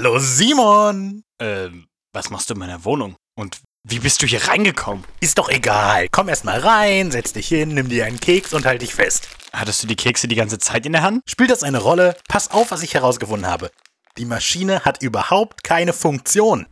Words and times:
Hallo 0.00 0.20
Simon! 0.20 1.24
Ähm, 1.40 1.88
was 2.12 2.30
machst 2.30 2.48
du 2.48 2.54
in 2.54 2.60
meiner 2.60 2.84
Wohnung? 2.84 3.16
Und 3.34 3.58
wie 3.82 3.98
bist 3.98 4.22
du 4.22 4.28
hier 4.28 4.46
reingekommen? 4.46 5.02
Ist 5.18 5.38
doch 5.38 5.48
egal. 5.48 6.06
Komm 6.12 6.28
erst 6.28 6.44
mal 6.44 6.60
rein, 6.60 7.10
setz 7.10 7.32
dich 7.32 7.48
hin, 7.48 7.74
nimm 7.74 7.88
dir 7.88 8.06
einen 8.06 8.20
Keks 8.20 8.54
und 8.54 8.64
halt 8.64 8.82
dich 8.82 8.94
fest. 8.94 9.28
Hattest 9.52 9.82
du 9.82 9.88
die 9.88 9.96
Kekse 9.96 10.28
die 10.28 10.36
ganze 10.36 10.60
Zeit 10.60 10.86
in 10.86 10.92
der 10.92 11.02
Hand? 11.02 11.22
Spielt 11.26 11.50
das 11.50 11.64
eine 11.64 11.78
Rolle? 11.78 12.14
Pass 12.28 12.52
auf, 12.52 12.70
was 12.70 12.84
ich 12.84 12.94
herausgefunden 12.94 13.50
habe. 13.50 13.72
Die 14.18 14.24
Maschine 14.24 14.84
hat 14.84 15.02
überhaupt 15.02 15.64
keine 15.64 15.92
Funktion. 15.92 16.66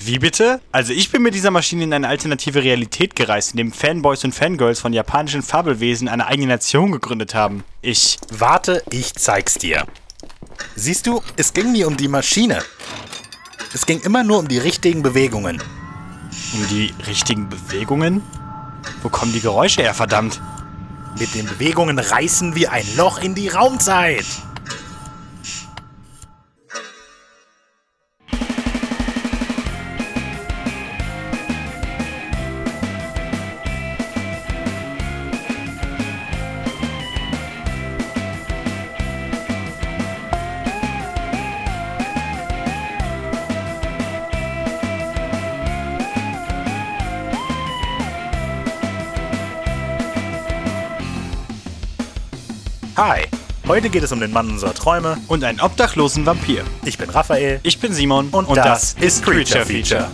Wie 0.00 0.18
bitte? 0.18 0.60
Also 0.72 0.92
ich 0.92 1.12
bin 1.12 1.22
mit 1.22 1.34
dieser 1.34 1.52
Maschine 1.52 1.84
in 1.84 1.92
eine 1.92 2.08
alternative 2.08 2.64
Realität 2.64 3.14
gereist, 3.14 3.52
in 3.52 3.58
dem 3.58 3.70
Fanboys 3.70 4.24
und 4.24 4.34
Fangirls 4.34 4.80
von 4.80 4.92
japanischen 4.92 5.44
Fabelwesen 5.44 6.08
eine 6.08 6.26
eigene 6.26 6.48
Nation 6.48 6.90
gegründet 6.90 7.36
haben. 7.36 7.62
Ich. 7.82 8.18
Warte, 8.32 8.82
ich 8.90 9.14
zeig's 9.14 9.54
dir. 9.54 9.86
Siehst 10.76 11.06
du, 11.06 11.22
es 11.36 11.52
ging 11.52 11.72
nie 11.72 11.84
um 11.84 11.96
die 11.96 12.08
Maschine. 12.08 12.62
Es 13.72 13.86
ging 13.86 14.00
immer 14.00 14.22
nur 14.22 14.38
um 14.38 14.48
die 14.48 14.58
richtigen 14.58 15.02
Bewegungen. 15.02 15.62
Um 16.52 16.66
die 16.68 16.94
richtigen 17.06 17.48
Bewegungen? 17.48 18.22
Wo 19.02 19.08
kommen 19.08 19.32
die 19.32 19.40
Geräusche 19.40 19.82
her, 19.82 19.94
verdammt? 19.94 20.40
Mit 21.18 21.34
den 21.34 21.46
Bewegungen 21.46 21.98
reißen 21.98 22.54
wir 22.54 22.72
ein 22.72 22.86
Loch 22.96 23.18
in 23.18 23.34
die 23.34 23.48
Raumzeit. 23.48 24.26
Hi, 52.96 53.22
heute 53.66 53.90
geht 53.90 54.04
es 54.04 54.12
um 54.12 54.20
den 54.20 54.30
Mann 54.30 54.48
unserer 54.48 54.72
Träume. 54.72 55.16
Und 55.26 55.42
einen 55.42 55.60
obdachlosen 55.60 56.24
Vampir. 56.26 56.62
Ich 56.84 56.96
bin 56.96 57.10
Raphael. 57.10 57.58
Ich 57.64 57.80
bin 57.80 57.92
Simon. 57.92 58.28
Und, 58.28 58.56
das, 58.56 58.94
ist 59.00 59.24
Creature 59.24 59.66
Feature. 59.66 60.08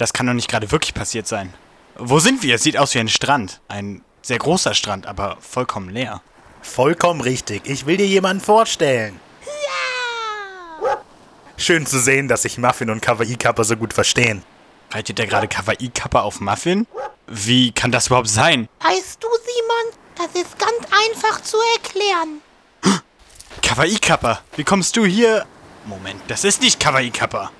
Das 0.00 0.14
kann 0.14 0.26
doch 0.26 0.32
nicht 0.32 0.48
gerade 0.48 0.70
wirklich 0.72 0.94
passiert 0.94 1.26
sein. 1.26 1.52
Wo 1.94 2.20
sind 2.20 2.42
wir? 2.42 2.54
Es 2.54 2.62
sieht 2.62 2.78
aus 2.78 2.94
wie 2.94 3.00
ein 3.00 3.10
Strand. 3.10 3.60
Ein 3.68 4.02
sehr 4.22 4.38
großer 4.38 4.72
Strand, 4.72 5.06
aber 5.06 5.36
vollkommen 5.40 5.90
leer. 5.90 6.22
Vollkommen 6.62 7.20
richtig. 7.20 7.66
Ich 7.66 7.84
will 7.84 7.98
dir 7.98 8.06
jemanden 8.06 8.42
vorstellen. 8.42 9.20
Schön 11.58 11.84
zu 11.84 12.00
sehen, 12.00 12.28
dass 12.28 12.42
sich 12.42 12.56
Muffin 12.56 12.88
und 12.88 13.02
Kawaii 13.02 13.36
Kappa 13.36 13.62
so 13.62 13.76
gut 13.76 13.92
verstehen. 13.92 14.42
Reitet 14.90 15.18
der 15.18 15.26
gerade 15.26 15.48
Kawaii 15.48 15.90
Kappa 15.90 16.22
auf 16.22 16.40
Muffin? 16.40 16.86
Wie 17.26 17.70
kann 17.70 17.92
das 17.92 18.06
überhaupt 18.06 18.28
sein? 18.28 18.70
Weißt 18.82 19.22
du, 19.22 19.28
Simon, 19.28 19.98
das 20.16 20.42
ist 20.42 20.58
ganz 20.58 20.80
einfach 21.04 21.42
zu 21.42 21.58
erklären. 21.76 22.40
Kawaii 23.60 23.98
Kappa, 23.98 24.40
wie 24.56 24.64
kommst 24.64 24.96
du 24.96 25.04
hier? 25.04 25.44
Moment, 25.84 26.22
das 26.28 26.44
ist 26.44 26.62
nicht 26.62 26.80
Kawaii 26.80 27.10
Kappa. 27.10 27.50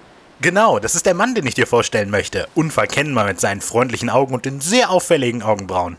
Genau, 0.43 0.78
das 0.78 0.95
ist 0.95 1.05
der 1.05 1.12
Mann, 1.12 1.34
den 1.34 1.47
ich 1.47 1.55
dir 1.55 1.67
vorstellen 1.67 2.09
möchte. 2.09 2.49
Unverkennbar 2.55 3.27
mit 3.27 3.39
seinen 3.39 3.61
freundlichen 3.61 4.09
Augen 4.09 4.33
und 4.33 4.47
den 4.47 4.62
sehr 4.62 4.91
auffälligen 4.91 5.43
Augenbrauen. 5.43 5.99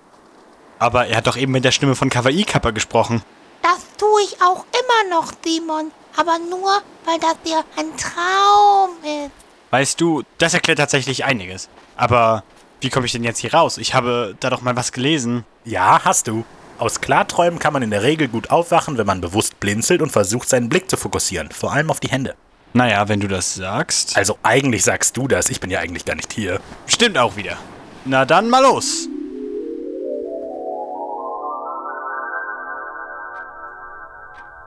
Aber 0.80 1.06
er 1.06 1.18
hat 1.18 1.28
doch 1.28 1.38
eben 1.38 1.52
mit 1.52 1.64
der 1.64 1.72
Stimme 1.72 1.96
von 1.96 2.10
Kawaii 2.10 2.44
Kappa 2.44 2.72
gesprochen. 2.72 3.22
Das 3.62 3.86
tue 4.00 4.24
ich 4.24 4.42
auch 4.42 4.66
immer 4.72 5.16
noch, 5.16 5.32
Simon. 5.46 5.92
Aber 6.18 6.40
nur, 6.40 6.82
weil 7.06 7.20
das 7.20 7.36
dir 7.46 7.64
ein 7.78 7.96
Traum 7.98 8.90
ist. 9.04 9.32
Weißt 9.70 10.02
du, 10.02 10.24
das 10.40 10.56
erklärt 10.56 10.80
tatsächlich 10.80 11.24
einiges. 11.24 11.70
Aber 11.96 12.44
wie 12.82 12.90
komme 12.90 13.06
ich 13.06 13.12
denn 13.12 13.24
jetzt 13.24 13.38
hier 13.38 13.54
raus? 13.54 13.78
Ich 13.78 13.94
habe 13.94 14.36
da 14.40 14.50
doch 14.50 14.62
mal 14.62 14.76
was 14.76 14.92
gelesen. 14.92 15.46
Ja, 15.66 16.04
hast 16.04 16.28
du. 16.28 16.46
Aus 16.80 17.00
Klarträumen 17.00 17.60
kann 17.60 17.74
man 17.74 17.84
in 17.84 17.92
der 17.92 18.02
Regel 18.02 18.28
gut 18.28 18.50
aufwachen, 18.50 18.98
wenn 18.98 19.06
man 19.06 19.22
bewusst 19.22 19.60
blinzelt 19.60 20.02
und 20.02 20.12
versucht, 20.12 20.50
seinen 20.50 20.68
Blick 20.68 20.90
zu 20.90 20.98
fokussieren. 20.98 21.52
Vor 21.52 21.72
allem 21.72 21.92
auf 21.92 22.00
die 22.00 22.10
Hände. 22.10 22.34
Naja, 22.74 23.08
wenn 23.10 23.20
du 23.20 23.28
das 23.28 23.56
sagst. 23.56 24.18
Also 24.18 24.40
eigentlich 24.44 24.84
sagst 24.84 25.18
du 25.18 25.28
das, 25.28 25.50
ich 25.50 25.60
bin 25.60 25.70
ja 25.70 25.80
eigentlich 25.80 26.06
gar 26.06 26.16
nicht 26.16 26.32
hier. 26.32 26.60
Stimmt 26.88 27.18
auch 27.18 27.36
wieder. 27.36 27.58
Na 28.06 28.26
dann 28.26 28.50
mal 28.50 28.62
los. 28.64 29.08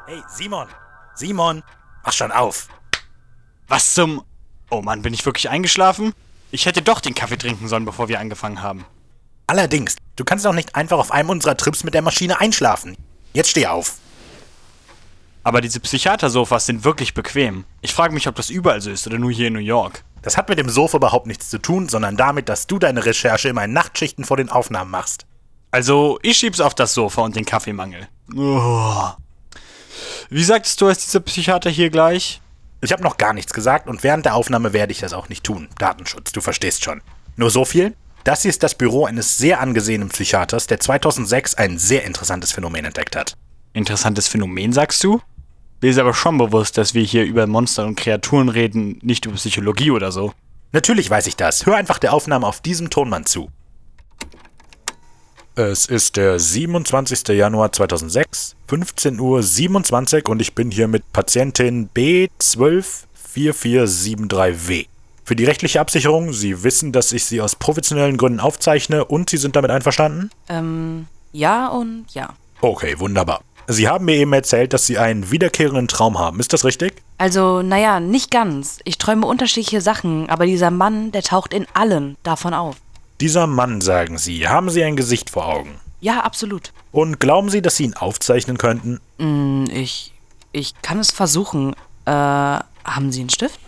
Hey, 0.07 0.23
Simon! 0.29 0.69
Simon! 1.15 1.63
Mach 2.05 2.13
schon 2.13 2.31
auf! 2.31 2.69
Was 3.69 3.95
zum... 3.95 4.23
Oh 4.71 4.83
Mann, 4.83 5.01
bin 5.01 5.15
ich 5.15 5.25
wirklich 5.25 5.49
eingeschlafen? 5.49 6.13
Ich 6.51 6.67
hätte 6.67 6.83
doch 6.83 7.01
den 7.01 7.15
Kaffee 7.15 7.39
trinken 7.39 7.69
sollen, 7.69 7.87
bevor 7.87 8.09
wir 8.09 8.21
angefangen 8.21 8.61
haben. 8.61 8.85
Allerdings, 9.47 9.97
du 10.17 10.25
kannst 10.25 10.45
doch 10.45 10.53
nicht 10.53 10.77
einfach 10.77 10.99
auf 10.99 11.11
einem 11.11 11.31
unserer 11.31 11.57
Trips 11.57 11.85
mit 11.85 11.95
der 11.95 12.03
Maschine 12.03 12.39
einschlafen. 12.39 12.97
Jetzt 13.33 13.51
steh 13.51 13.67
auf. 13.67 13.97
Aber 15.45 15.61
diese 15.61 15.79
Psychiatersofas 15.79 16.67
sind 16.67 16.85
wirklich 16.85 17.13
bequem. 17.13 17.65
Ich 17.83 17.93
frage 17.93 18.15
mich, 18.15 18.27
ob 18.27 18.35
das 18.35 18.49
überall 18.51 18.81
so 18.81 18.91
ist 18.91 19.07
oder 19.07 19.19
nur 19.19 19.31
hier 19.31 19.49
in 19.49 19.53
New 19.53 19.59
York. 19.61 20.03
Das 20.23 20.39
hat 20.39 20.49
mit 20.49 20.59
dem 20.59 20.71
Sofa 20.71 20.97
überhaupt 20.97 21.27
nichts 21.27 21.51
zu 21.51 21.59
tun, 21.59 21.89
sondern 21.89 22.17
damit, 22.17 22.49
dass 22.49 22.67
du 22.67 22.79
deine 22.79 23.05
Recherche 23.05 23.51
immer 23.51 23.65
in 23.65 23.75
Nachtschichten 23.75 24.25
vor 24.25 24.39
den 24.39 24.49
Aufnahmen 24.49 24.91
machst. 24.91 25.27
Also, 25.71 26.19
ich 26.23 26.39
schieb's 26.39 26.61
auf 26.61 26.75
das 26.75 26.95
Sofa 26.95 27.21
und 27.23 27.37
den 27.37 27.45
Kaffeemangel. 27.45 28.09
Oh. 28.35 29.11
Wie 30.31 30.45
sagtest 30.45 30.81
du, 30.81 30.87
ist 30.87 31.05
dieser 31.05 31.21
Psychiater 31.21 31.69
hier 31.69 31.91
gleich? 31.91 32.41
Ich 32.81 32.93
habe 32.93 33.03
noch 33.03 33.19
gar 33.19 33.35
nichts 33.35 33.53
gesagt 33.53 33.87
und 33.87 34.03
während 34.03 34.25
der 34.25 34.35
Aufnahme 34.35 34.73
werde 34.73 34.93
ich 34.93 35.01
das 35.01 35.13
auch 35.13 35.29
nicht 35.29 35.45
tun. 35.45 35.69
Datenschutz, 35.79 36.33
du 36.33 36.41
verstehst 36.41 36.85
schon. 36.85 37.03
Nur 37.37 37.51
so 37.51 37.67
viel. 37.67 37.95
Das 38.25 38.43
hier 38.43 38.49
ist 38.49 38.63
das 38.63 38.75
Büro 38.75 39.05
eines 39.05 39.37
sehr 39.37 39.61
angesehenen 39.61 40.09
Psychiaters, 40.09 40.67
der 40.67 40.81
2006 40.81 41.57
ein 41.57 41.79
sehr 41.79 42.05
interessantes 42.05 42.53
Phänomen 42.53 42.87
entdeckt 42.87 43.17
hat. 43.17 43.35
Interessantes 43.75 44.29
Phänomen, 44.29 44.73
sagst 44.73 45.05
du? 45.05 45.21
Mir 45.85 45.91
ist 45.91 45.99
aber 45.99 46.15
schon 46.15 46.39
bewusst, 46.39 46.79
dass 46.79 46.95
wir 46.95 47.03
hier 47.03 47.25
über 47.25 47.47
Monster 47.47 47.85
und 47.85 47.97
Kreaturen 47.97 48.49
reden, 48.49 48.99
nicht 49.03 49.27
über 49.27 49.35
Psychologie 49.35 49.91
oder 49.91 50.13
so. 50.13 50.33
Natürlich 50.73 51.11
weiß 51.11 51.27
ich 51.27 51.37
das. 51.37 51.67
Hör 51.67 51.77
einfach 51.77 51.99
der 51.99 52.15
Aufnahme 52.15 52.47
auf 52.47 52.63
diesem 52.63 52.89
Tonband 52.89 53.29
zu. 53.29 53.51
Es 55.57 55.85
ist 55.85 56.17
der 56.17 56.39
27. 56.39 57.29
Januar 57.37 57.71
2006, 57.71 58.57
15.27 58.67 60.25
Uhr 60.25 60.31
und 60.31 60.41
ich 60.41 60.55
bin 60.55 60.71
hier 60.71 60.89
mit 60.89 61.13
Patientin 61.13 61.91
B124473W. 61.95 64.87
Für 65.23 65.37
die 65.37 65.45
rechtliche 65.45 65.81
Absicherung, 65.81 66.33
Sie 66.33 66.63
wissen, 66.63 66.93
dass 66.93 67.13
ich 67.13 67.27
Sie 67.27 67.43
aus 67.43 67.57
professionellen 67.57 68.17
Gründen 68.17 68.41
aufzeichne 68.41 69.05
und 69.05 69.29
Sie 69.29 69.37
sind 69.37 69.55
damit 69.55 69.71
einverstanden? 69.71 70.31
Ähm, 70.49 71.09
ja 71.33 71.69
und 71.69 72.07
ja. 72.15 72.33
Okay, 72.63 72.99
wunderbar. 72.99 73.43
Sie 73.67 73.89
haben 73.89 74.05
mir 74.05 74.17
eben 74.17 74.33
erzählt, 74.33 74.73
dass 74.73 74.87
Sie 74.87 74.99
einen 74.99 75.31
wiederkehrenden 75.31 75.89
Traum 75.89 76.19
haben. 76.19 76.39
Ist 76.41 76.53
das 76.53 76.65
richtig? 76.65 77.03
Also, 77.19 77.63
naja, 77.63 78.01
nicht 78.01 78.31
ganz. 78.31 78.79
Ich 78.85 78.99
träume 78.99 79.27
unterschiedliche 79.27 79.81
Sachen, 79.81 80.29
aber 80.29 80.47
dieser 80.47 80.71
Mann, 80.71 81.13
der 81.13 81.23
taucht 81.23 81.55
in 81.55 81.67
allen 81.73 82.17
davon 82.23 82.53
auf. 82.53 82.77
Dieser 83.21 83.47
Mann, 83.47 83.81
sagen 83.81 84.19
Sie, 84.19 84.49
haben 84.49 84.69
Sie 84.71 84.85
ein 84.85 84.97
Gesicht 84.97 85.31
vor 85.31 85.47
Augen? 85.47 85.77
Ja, 86.01 86.21
absolut. 86.21 86.73
Und 86.93 87.21
glauben 87.21 87.49
Sie, 87.49 87.63
dass 87.63 87.77
Sie 87.77 87.85
ihn 87.85 87.95
aufzeichnen 87.95 88.59
könnten? 88.59 89.01
Hm, 89.19 89.67
ich. 89.73 90.13
Ich 90.53 90.75
kann 90.83 90.99
es 90.99 91.11
versuchen. 91.11 91.75
Äh, 92.05 92.11
haben 92.11 93.11
Sie 93.11 93.21
einen 93.21 93.31
Stift? 93.31 93.59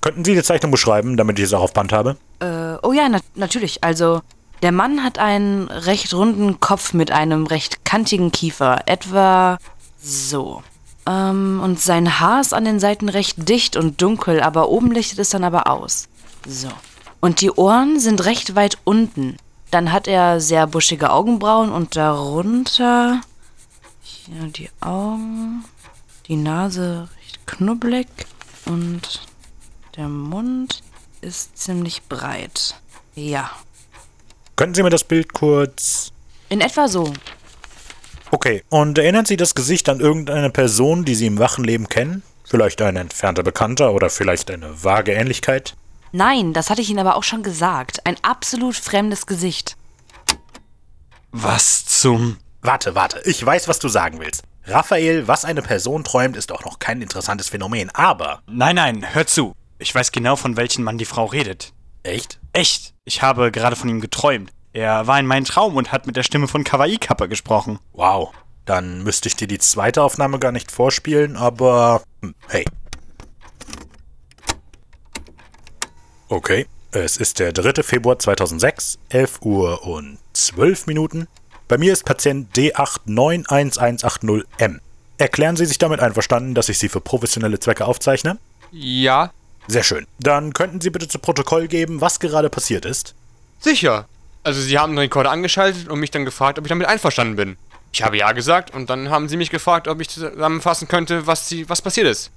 Könnten 0.00 0.24
Sie 0.24 0.34
die 0.34 0.42
Zeichnung 0.42 0.70
beschreiben, 0.70 1.16
damit 1.16 1.38
ich 1.38 1.46
es 1.46 1.54
auch 1.54 1.62
auf 1.62 1.72
Band 1.72 1.92
habe? 1.92 2.16
Äh, 2.40 2.76
oh 2.82 2.92
ja, 2.92 3.08
na 3.08 3.20
natürlich. 3.34 3.82
Also, 3.82 4.20
der 4.62 4.72
Mann 4.72 5.02
hat 5.02 5.18
einen 5.18 5.68
recht 5.68 6.14
runden 6.14 6.60
Kopf 6.60 6.92
mit 6.94 7.10
einem 7.10 7.46
recht 7.46 7.84
kantigen 7.84 8.30
Kiefer. 8.30 8.82
Etwa 8.86 9.58
so. 10.00 10.62
Ähm, 11.06 11.60
und 11.62 11.80
sein 11.80 12.20
Haar 12.20 12.40
ist 12.40 12.54
an 12.54 12.64
den 12.64 12.78
Seiten 12.78 13.08
recht 13.08 13.48
dicht 13.48 13.76
und 13.76 14.00
dunkel, 14.00 14.40
aber 14.40 14.68
oben 14.68 14.92
lichtet 14.92 15.18
es 15.18 15.30
dann 15.30 15.44
aber 15.44 15.66
aus. 15.66 16.08
So. 16.46 16.68
Und 17.20 17.40
die 17.40 17.50
Ohren 17.50 17.98
sind 17.98 18.24
recht 18.24 18.54
weit 18.54 18.78
unten. 18.84 19.36
Dann 19.70 19.92
hat 19.92 20.06
er 20.06 20.40
sehr 20.40 20.66
buschige 20.66 21.10
Augenbrauen 21.10 21.72
und 21.72 21.96
darunter 21.96 23.20
hier 24.00 24.46
die 24.48 24.70
Augen, 24.80 25.64
die 26.28 26.36
Nase 26.36 27.08
recht 27.16 27.46
knubbelig 27.46 28.06
und 28.66 29.22
Der 29.96 30.08
Mund 30.08 30.82
ist 31.20 31.58
ziemlich 31.58 32.02
breit. 32.04 32.76
Ja. 33.14 33.50
Könnten 34.56 34.74
Sie 34.74 34.82
mir 34.82 34.90
das 34.90 35.04
Bild 35.04 35.32
kurz. 35.32 36.12
In 36.48 36.60
etwa 36.60 36.88
so. 36.88 37.12
Okay, 38.30 38.62
und 38.70 38.98
erinnert 38.98 39.26
Sie 39.26 39.36
das 39.36 39.54
Gesicht 39.54 39.88
an 39.88 40.00
irgendeine 40.00 40.50
Person, 40.50 41.04
die 41.04 41.14
Sie 41.14 41.26
im 41.26 41.38
wachen 41.38 41.64
Leben 41.64 41.88
kennen? 41.88 42.22
Vielleicht 42.44 42.80
ein 42.82 42.96
entfernter 42.96 43.42
Bekannter 43.42 43.92
oder 43.92 44.10
vielleicht 44.10 44.50
eine 44.50 44.84
vage 44.84 45.12
Ähnlichkeit? 45.12 45.74
Nein, 46.12 46.52
das 46.52 46.68
hatte 46.68 46.82
ich 46.82 46.90
Ihnen 46.90 46.98
aber 46.98 47.16
auch 47.16 47.24
schon 47.24 47.42
gesagt. 47.42 48.06
Ein 48.06 48.16
absolut 48.22 48.76
fremdes 48.76 49.26
Gesicht. 49.26 49.76
Was 51.30 51.86
zum. 51.86 52.36
Warte, 52.60 52.94
warte, 52.94 53.22
ich 53.24 53.44
weiß, 53.44 53.68
was 53.68 53.78
du 53.78 53.88
sagen 53.88 54.20
willst. 54.20 54.42
Raphael, 54.66 55.26
was 55.26 55.44
eine 55.44 55.62
Person 55.62 56.04
träumt, 56.04 56.36
ist 56.36 56.52
auch 56.52 56.64
noch 56.64 56.78
kein 56.78 57.02
interessantes 57.02 57.48
Phänomen, 57.48 57.90
aber. 57.90 58.42
Nein, 58.46 58.76
nein, 58.76 59.14
hör 59.14 59.26
zu. 59.26 59.54
Ich 59.78 59.94
weiß 59.94 60.12
genau, 60.12 60.36
von 60.36 60.56
welchem 60.56 60.84
Mann 60.84 60.98
die 60.98 61.04
Frau 61.04 61.24
redet. 61.24 61.72
Echt? 62.02 62.40
Echt? 62.52 62.94
Ich 63.04 63.22
habe 63.22 63.50
gerade 63.50 63.76
von 63.76 63.88
ihm 63.88 64.00
geträumt. 64.00 64.52
Er 64.72 65.06
war 65.06 65.20
in 65.20 65.26
meinem 65.26 65.44
Traum 65.44 65.76
und 65.76 65.92
hat 65.92 66.06
mit 66.06 66.16
der 66.16 66.22
Stimme 66.22 66.48
von 66.48 66.64
Kawaii 66.64 66.96
Kappa 66.96 67.26
gesprochen. 67.26 67.78
Wow. 67.92 68.32
Dann 68.64 69.02
müsste 69.02 69.28
ich 69.28 69.36
dir 69.36 69.48
die 69.48 69.58
zweite 69.58 70.02
Aufnahme 70.02 70.38
gar 70.38 70.52
nicht 70.52 70.70
vorspielen, 70.70 71.36
aber. 71.36 72.02
Hm, 72.22 72.34
hey. 72.48 72.64
Okay. 76.28 76.66
Es 76.92 77.16
ist 77.16 77.38
der 77.38 77.52
3. 77.52 77.82
Februar 77.82 78.18
2006, 78.18 78.98
11 79.08 79.40
Uhr 79.42 79.86
und 79.86 80.18
12 80.34 80.86
Minuten. 80.86 81.26
Bei 81.66 81.78
mir 81.78 81.92
ist 81.92 82.04
Patient 82.04 82.54
D891180M. 82.54 84.80
Erklären 85.16 85.56
Sie 85.56 85.64
sich 85.64 85.78
damit 85.78 86.00
einverstanden, 86.00 86.54
dass 86.54 86.68
ich 86.68 86.78
Sie 86.78 86.90
für 86.90 87.00
professionelle 87.00 87.58
Zwecke 87.60 87.86
aufzeichne? 87.86 88.36
Ja, 88.70 89.32
Sehr 89.68 89.82
schön. 89.84 90.06
Dann 90.18 90.52
könnten 90.52 90.80
Sie 90.80 90.90
bitte 90.90 91.08
zu 91.08 91.18
Protokoll 91.18 91.68
geben, 91.68 92.00
was 92.00 92.20
gerade 92.20 92.50
passiert 92.50 92.84
ist. 92.84 93.14
sicher. 93.60 94.06
Also 94.44 94.60
sie 94.60 94.76
haben 94.76 94.92
den 94.94 94.98
Rekorder 94.98 95.30
angeschaltet 95.30 95.88
und 95.88 96.00
mich 96.00 96.10
dann 96.10 96.24
gefragt, 96.24 96.58
ob 96.58 96.64
ich 96.64 96.68
damit 96.68 96.88
einverstanden 96.88 97.36
bin. 97.36 97.56
Ich 97.92 98.02
habe 98.02 98.16
ja 98.16 98.32
gesagt 98.32 98.74
und 98.74 98.90
dann 98.90 99.08
haben 99.08 99.28
sie 99.28 99.36
mich 99.36 99.50
gefragt, 99.50 99.86
ob 99.86 100.00
ich 100.00 100.08
zusammenfassen 100.08 100.88
könnte, 100.88 101.28
was 101.28 101.48
sie, 101.48 101.68
was 101.68 101.80
passiert 101.80 102.08
ist. 102.08 102.32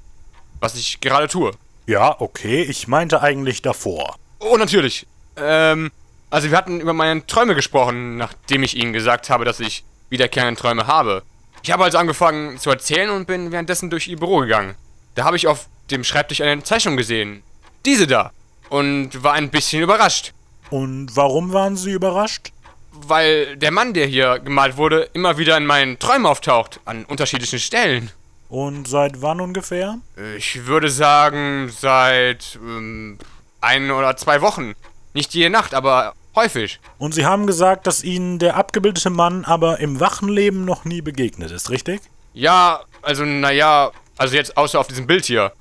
Was 0.60 0.75
ich 0.75 1.01
gerade 1.01 1.27
tue. 1.27 1.51
Ja, 1.88 2.16
okay, 2.22 2.62
ich 2.62 2.88
meinte 2.88 3.24
eigentlich 3.24 3.63
davor. 3.63 4.18
Oh, 4.38 4.56
natürlich. 4.56 5.07
Ähm, 5.36 5.92
also 6.30 6.51
wir 6.51 6.57
hatten 6.57 6.80
über 6.80 6.94
meine 6.94 7.25
Träume 7.25 7.56
gesprochen, 7.56 8.18
nachdem 8.18 8.62
ich 8.62 8.77
ihnen 8.77 8.94
gesagt 8.94 9.31
habe, 9.31 9.44
dass 9.44 9.60
ich 9.60 9.83
wiederkehrende 10.10 10.62
Träume 10.62 10.86
habe. 10.86 11.24
Ich 11.63 11.72
habe 11.72 11.86
also 11.86 11.98
angefangen 11.98 12.60
zu 12.60 12.69
erzählen 12.69 13.10
und 13.10 13.25
bin 13.25 13.51
währenddessen 13.51 13.89
durch 13.89 14.07
ihr 14.07 14.18
Büro 14.18 14.42
gegangen. 14.42 14.75
Da 15.16 15.24
habe 15.24 15.38
ich 15.38 15.48
auf 15.48 15.66
dem 15.92 16.04
Schreibtisch 16.04 16.42
eine 16.42 16.64
Zeichnung 16.64 16.98
gesehen. 16.98 17.44
Diese 17.86 18.08
da. 18.08 18.32
Und 18.70 19.24
war 19.24 19.34
ein 19.34 19.50
bisschen 19.50 19.84
überrascht. 19.84 20.34
Und 20.70 21.16
warum 21.16 21.54
waren 21.54 21.78
Sie 21.78 21.92
überrascht? 21.92 22.52
Weil 22.92 23.58
der 23.58 23.72
Mann, 23.72 23.94
der 23.94 24.08
hier 24.08 24.40
gemalt 24.40 24.78
wurde, 24.78 25.10
immer 25.14 25.38
wieder 25.38 25.58
in 25.58 25.66
meinen 25.66 26.00
Träumen 26.00 26.26
auftaucht. 26.26 26.80
An 26.86 27.06
unterschiedlichen 27.06 27.60
Stellen. 27.60 28.12
Und 28.50 28.88
seit 28.88 29.22
wann 29.22 29.42
ungefähr? 29.42 30.00
Ich 30.38 30.66
würde 30.66 30.90
sagen, 30.90 31.70
seit 31.70 32.58
ähm, 32.62 33.18
ein 33.62 33.92
oder 33.92 34.16
zwei 34.18 34.42
Wochen. 34.42 34.74
Nicht 35.14 35.34
jede 35.34 35.50
Nacht, 35.50 35.74
aber 35.74 36.14
häufig. 36.36 36.80
Und 36.98 37.14
Sie 37.14 37.26
haben 37.26 37.48
gesagt, 37.48 37.88
dass 37.88 38.04
Ihnen 38.04 38.40
der 38.40 38.56
abgebildete 38.56 39.10
Mann 39.10 39.46
aber 39.46 39.80
im 39.80 40.00
wachen 40.00 40.30
Leben 40.30 40.66
noch 40.66 40.86
nie 40.86 41.02
begegnet 41.02 41.52
ist, 41.52 41.70
richtig? 41.70 42.02
Ja, 42.34 42.82
also 43.02 43.24
naja, 43.26 43.92
also 44.18 44.36
jetzt 44.36 44.58
außer 44.58 44.80
auf 44.80 44.88
diesem 44.88 45.08
Bild 45.08 45.26
hier. 45.26 45.52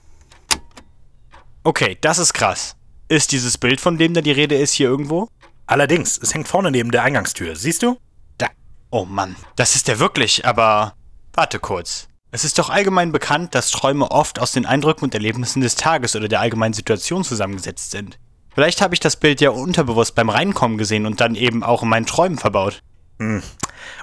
Okay, 1.67 1.97
das 2.03 2.19
ist 2.19 2.35
krass. 2.35 2.77
Ist 3.09 3.33
dieses 3.33 3.57
Bild, 3.57 3.81
von 3.81 3.97
dem 3.97 4.13
da 4.13 4.21
die 4.21 4.33
Rede 4.33 4.55
ist, 4.55 4.75
hier 4.75 4.89
irgendwo? 4.89 5.29
Allerdings, 5.67 6.19
es 6.19 6.35
hängt 6.35 6.47
vorne 6.47 6.71
neben 6.71 6.91
der 6.91 7.03
Eingangstür. 7.03 7.57
Siehst 7.57 7.83
du? 7.83 7.97
Da. 8.37 8.49
Oh 8.91 9.07
Mann, 9.07 9.35
das 9.57 9.75
ist 9.75 9.89
er 9.89 9.99
wirklich, 9.99 10.45
aber. 10.45 10.93
Warte 11.33 11.59
kurz. 11.59 12.09
Es 12.31 12.45
ist 12.45 12.59
doch 12.59 12.69
allgemein 12.69 13.13
bekannt, 13.13 13.55
dass 13.55 13.71
Träume 13.71 14.11
oft 14.11 14.41
aus 14.41 14.53
den 14.53 14.67
Eindrücken 14.67 15.05
und 15.05 15.15
Erlebnissen 15.15 15.63
des 15.63 15.75
Tages 15.75 16.15
oder 16.15 16.29
der 16.29 16.41
allgemeinen 16.41 16.75
Situation 16.75 17.25
zusammengesetzt 17.25 17.93
sind. 17.93 18.19
Vielleicht 18.55 18.83
habe 18.83 18.95
ich 18.95 19.01
das 19.01 19.17
Bild 19.17 19.41
ja 19.41 19.51
unterbewusst 19.51 20.15
beim 20.15 20.29
Reinkommen 20.29 20.77
gesehen 20.77 21.07
und 21.07 21.21
dann 21.23 21.35
eben 21.35 21.63
auch 21.63 21.83
in 21.83 21.89
meinen 21.89 22.07
Träumen 22.07 22.37
verbaut. 22.39 22.83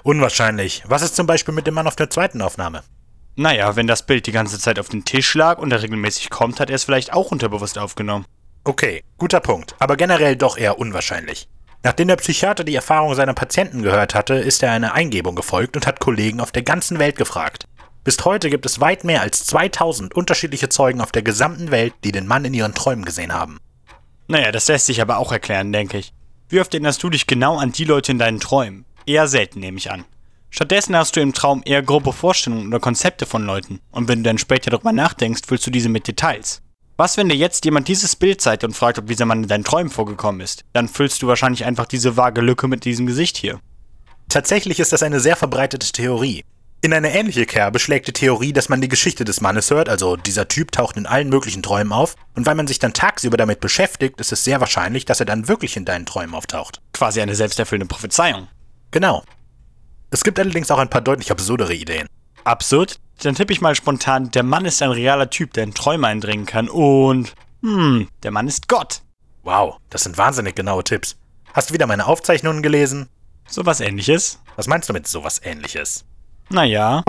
Unwahrscheinlich. 0.03 0.83
Was 0.87 1.03
ist 1.03 1.15
zum 1.15 1.27
Beispiel 1.27 1.53
mit 1.53 1.67
dem 1.67 1.75
Mann 1.75 1.87
auf 1.87 1.95
der 1.95 2.09
zweiten 2.09 2.41
Aufnahme? 2.41 2.83
Naja, 3.35 3.75
wenn 3.75 3.87
das 3.87 4.05
Bild 4.05 4.27
die 4.27 4.31
ganze 4.31 4.59
Zeit 4.59 4.77
auf 4.77 4.89
den 4.89 5.05
Tisch 5.05 5.33
lag 5.35 5.57
und 5.57 5.71
er 5.71 5.81
regelmäßig 5.81 6.29
kommt, 6.29 6.59
hat 6.59 6.69
er 6.69 6.75
es 6.75 6.83
vielleicht 6.83 7.13
auch 7.13 7.31
unterbewusst 7.31 7.77
aufgenommen. 7.77 8.25
Okay, 8.63 9.03
guter 9.17 9.39
Punkt, 9.39 9.75
aber 9.79 9.95
generell 9.95 10.35
doch 10.35 10.57
eher 10.57 10.77
unwahrscheinlich. 10.77 11.47
Nachdem 11.83 12.09
der 12.09 12.17
Psychiater 12.17 12.63
die 12.63 12.75
Erfahrung 12.75 13.15
seiner 13.15 13.33
Patienten 13.33 13.81
gehört 13.81 14.13
hatte, 14.13 14.35
ist 14.35 14.61
er 14.61 14.71
einer 14.71 14.93
Eingebung 14.93 15.35
gefolgt 15.35 15.75
und 15.75 15.87
hat 15.87 15.99
Kollegen 15.99 16.39
auf 16.39 16.51
der 16.51 16.61
ganzen 16.61 16.99
Welt 16.99 17.15
gefragt. 17.15 17.65
Bis 18.03 18.23
heute 18.23 18.49
gibt 18.49 18.65
es 18.65 18.79
weit 18.79 19.03
mehr 19.03 19.21
als 19.21 19.45
2000 19.45 20.13
unterschiedliche 20.13 20.69
Zeugen 20.69 21.01
auf 21.01 21.11
der 21.11 21.21
gesamten 21.21 21.71
Welt, 21.71 21.93
die 22.03 22.11
den 22.11 22.27
Mann 22.27 22.45
in 22.45 22.53
ihren 22.53 22.75
Träumen 22.75 23.05
gesehen 23.05 23.33
haben. 23.33 23.59
Naja, 24.27 24.51
das 24.51 24.67
lässt 24.67 24.85
sich 24.87 25.01
aber 25.01 25.17
auch 25.17 25.31
erklären, 25.31 25.71
denke 25.71 25.97
ich. 25.97 26.13
Wie 26.49 26.59
oft 26.59 26.73
erinnerst 26.73 27.01
du 27.01 27.09
dich 27.09 27.27
genau 27.27 27.57
an 27.57 27.71
die 27.71 27.85
Leute 27.85 28.11
in 28.11 28.19
deinen 28.19 28.39
Träumen? 28.39 28.85
Eher 29.05 29.27
selten, 29.27 29.59
nehme 29.59 29.77
ich 29.77 29.89
an. 29.89 30.05
Stattdessen 30.53 30.97
hast 30.97 31.15
du 31.15 31.21
im 31.21 31.31
Traum 31.31 31.61
eher 31.63 31.81
grobe 31.81 32.11
Vorstellungen 32.11 32.67
oder 32.67 32.81
Konzepte 32.81 33.25
von 33.25 33.45
Leuten. 33.45 33.79
Und 33.89 34.09
wenn 34.09 34.19
du 34.19 34.29
dann 34.29 34.37
später 34.37 34.69
darüber 34.69 34.91
nachdenkst, 34.91 35.43
füllst 35.47 35.65
du 35.65 35.71
diese 35.71 35.87
mit 35.87 36.07
Details. 36.07 36.61
Was, 36.97 37.15
wenn 37.15 37.29
dir 37.29 37.37
jetzt 37.37 37.63
jemand 37.63 37.87
dieses 37.87 38.17
Bild 38.17 38.41
zeigt 38.41 38.65
und 38.65 38.75
fragt, 38.75 38.99
ob 38.99 39.07
dieser 39.07 39.25
Mann 39.25 39.43
in 39.43 39.47
deinen 39.47 39.63
Träumen 39.63 39.89
vorgekommen 39.89 40.41
ist? 40.41 40.65
Dann 40.73 40.89
füllst 40.89 41.21
du 41.21 41.27
wahrscheinlich 41.27 41.63
einfach 41.63 41.85
diese 41.85 42.17
vage 42.17 42.41
Lücke 42.41 42.67
mit 42.67 42.83
diesem 42.83 43.05
Gesicht 43.05 43.37
hier. 43.37 43.61
Tatsächlich 44.27 44.81
ist 44.81 44.91
das 44.91 45.03
eine 45.03 45.21
sehr 45.21 45.37
verbreitete 45.37 45.89
Theorie. 45.93 46.43
In 46.81 46.93
eine 46.93 47.13
ähnliche 47.13 47.45
Kerbe 47.45 47.79
schlägt 47.79 48.07
die 48.07 48.13
Theorie, 48.13 48.51
dass 48.51 48.67
man 48.67 48.81
die 48.81 48.89
Geschichte 48.89 49.23
des 49.23 49.39
Mannes 49.39 49.69
hört, 49.69 49.87
also 49.87 50.17
dieser 50.17 50.49
Typ 50.49 50.73
taucht 50.73 50.97
in 50.97 51.05
allen 51.05 51.29
möglichen 51.29 51.63
Träumen 51.63 51.93
auf, 51.93 52.15
und 52.35 52.45
weil 52.45 52.55
man 52.55 52.67
sich 52.67 52.79
dann 52.79 52.93
tagsüber 52.93 53.37
damit 53.37 53.61
beschäftigt, 53.61 54.19
ist 54.19 54.31
es 54.33 54.43
sehr 54.43 54.59
wahrscheinlich, 54.59 55.05
dass 55.05 55.19
er 55.21 55.25
dann 55.25 55.47
wirklich 55.47 55.77
in 55.77 55.85
deinen 55.85 56.05
Träumen 56.05 56.35
auftaucht. 56.35 56.81
Quasi 56.91 57.21
eine 57.21 57.35
selbsterfüllende 57.35 57.87
Prophezeiung. 57.87 58.47
Genau. 58.91 59.23
Es 60.13 60.25
gibt 60.25 60.37
allerdings 60.39 60.69
auch 60.69 60.77
ein 60.77 60.89
paar 60.89 60.99
deutlich 60.99 61.31
absurdere 61.31 61.73
Ideen. 61.73 62.05
Absurd? 62.43 62.99
Dann 63.23 63.35
tippe 63.35 63.53
ich 63.53 63.61
mal 63.61 63.75
spontan, 63.75 64.29
der 64.31 64.43
Mann 64.43 64.65
ist 64.65 64.81
ein 64.81 64.91
realer 64.91 65.29
Typ, 65.29 65.53
der 65.53 65.63
in 65.63 65.73
Träume 65.73 66.07
eindringen 66.07 66.45
kann 66.45 66.67
und... 66.67 67.33
Hm, 67.61 68.09
der 68.21 68.31
Mann 68.31 68.47
ist 68.47 68.67
Gott. 68.67 69.03
Wow, 69.43 69.77
das 69.89 70.03
sind 70.03 70.17
wahnsinnig 70.17 70.55
genaue 70.55 70.83
Tipps. 70.83 71.15
Hast 71.53 71.69
du 71.69 71.73
wieder 71.73 71.87
meine 71.87 72.07
Aufzeichnungen 72.07 72.61
gelesen? 72.61 73.07
Sowas 73.47 73.79
ähnliches? 73.79 74.39
Was 74.57 74.67
meinst 74.67 74.89
du 74.89 74.93
mit 74.93 75.07
sowas 75.07 75.39
ähnliches? 75.45 76.03
Naja. 76.49 77.03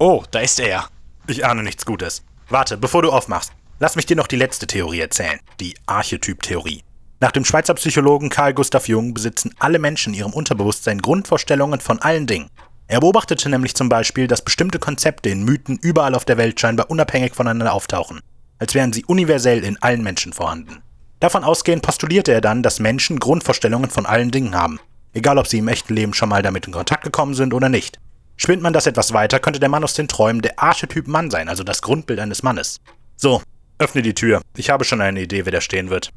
Oh, 0.00 0.24
da 0.32 0.40
ist 0.40 0.58
er. 0.58 0.88
Ich 1.28 1.46
ahne 1.46 1.62
nichts 1.62 1.86
Gutes. 1.86 2.24
Warte, 2.48 2.78
bevor 2.78 3.02
du 3.02 3.12
aufmachst, 3.12 3.52
lass 3.78 3.94
mich 3.94 4.06
dir 4.06 4.16
noch 4.16 4.26
die 4.26 4.36
letzte 4.36 4.66
Theorie 4.66 5.00
erzählen, 5.00 5.38
die 5.60 5.76
Archetyp-Theorie. 5.86 6.82
Nach 7.22 7.30
dem 7.30 7.44
Schweizer 7.44 7.74
Psychologen 7.74 8.30
Carl 8.30 8.52
Gustav 8.52 8.88
Jung 8.88 9.14
besitzen 9.14 9.54
alle 9.60 9.78
Menschen 9.78 10.12
in 10.12 10.18
ihrem 10.18 10.32
Unterbewusstsein 10.32 11.00
Grundvorstellungen 11.00 11.78
von 11.78 12.02
allen 12.02 12.26
Dingen. 12.26 12.50
Er 12.88 12.98
beobachtete 12.98 13.48
nämlich 13.48 13.76
zum 13.76 13.88
Beispiel, 13.88 14.26
dass 14.26 14.42
bestimmte 14.42 14.80
Konzepte 14.80 15.28
in 15.28 15.44
Mythen 15.44 15.78
überall 15.80 16.16
auf 16.16 16.24
der 16.24 16.36
Welt 16.36 16.58
scheinbar 16.58 16.90
unabhängig 16.90 17.36
voneinander 17.36 17.74
auftauchen, 17.74 18.22
als 18.58 18.74
wären 18.74 18.92
sie 18.92 19.04
universell 19.04 19.62
in 19.62 19.80
allen 19.80 20.02
Menschen 20.02 20.32
vorhanden. 20.32 20.82
Davon 21.20 21.44
ausgehend 21.44 21.82
postulierte 21.82 22.32
er 22.32 22.40
dann, 22.40 22.64
dass 22.64 22.80
Menschen 22.80 23.20
Grundvorstellungen 23.20 23.90
von 23.90 24.04
allen 24.04 24.32
Dingen 24.32 24.56
haben, 24.56 24.80
egal 25.12 25.38
ob 25.38 25.46
sie 25.46 25.58
im 25.58 25.68
echten 25.68 25.94
Leben 25.94 26.14
schon 26.14 26.28
mal 26.28 26.42
damit 26.42 26.66
in 26.66 26.72
Kontakt 26.72 27.04
gekommen 27.04 27.34
sind 27.34 27.54
oder 27.54 27.68
nicht. 27.68 28.00
Spinnt 28.36 28.62
man 28.62 28.72
das 28.72 28.88
etwas 28.88 29.12
weiter, 29.12 29.38
könnte 29.38 29.60
der 29.60 29.68
Mann 29.68 29.84
aus 29.84 29.94
den 29.94 30.08
Träumen 30.08 30.42
der 30.42 30.58
Archetyp 30.58 31.06
Mann 31.06 31.30
sein, 31.30 31.48
also 31.48 31.62
das 31.62 31.82
Grundbild 31.82 32.18
eines 32.18 32.42
Mannes. 32.42 32.80
So, 33.14 33.42
öffne 33.78 34.02
die 34.02 34.14
Tür. 34.14 34.42
Ich 34.56 34.70
habe 34.70 34.84
schon 34.84 35.00
eine 35.00 35.22
Idee, 35.22 35.44
wer 35.44 35.52
da 35.52 35.60
stehen 35.60 35.88
wird. 35.88 36.10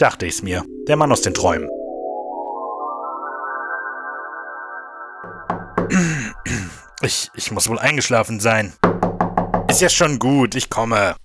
Dachte 0.00 0.24
ich's 0.24 0.40
mir. 0.40 0.64
Der 0.88 0.96
Mann 0.96 1.12
aus 1.12 1.20
den 1.20 1.34
Träumen. 1.34 1.68
Ich, 7.02 7.30
ich 7.34 7.50
muss 7.50 7.68
wohl 7.68 7.78
eingeschlafen 7.78 8.40
sein. 8.40 8.72
Ist 9.68 9.82
ja 9.82 9.90
schon 9.90 10.18
gut, 10.18 10.54
ich 10.54 10.70
komme. 10.70 11.16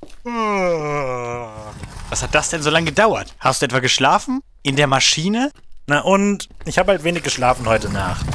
Was 2.09 2.21
hat 2.21 2.35
das 2.35 2.49
denn 2.49 2.61
so 2.61 2.69
lange 2.69 2.87
gedauert? 2.87 3.33
Hast 3.39 3.61
du 3.61 3.65
etwa 3.65 3.79
geschlafen? 3.79 4.41
In 4.61 4.75
der 4.75 4.87
Maschine? 4.87 5.51
Na 5.87 6.01
und? 6.01 6.49
Ich 6.65 6.77
habe 6.77 6.91
halt 6.91 7.05
wenig 7.05 7.23
geschlafen 7.23 7.69
heute 7.69 7.89
Nacht. 7.89 8.25